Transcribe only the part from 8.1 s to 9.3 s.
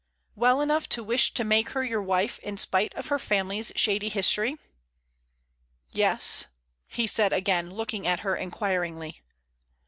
her inquiringly.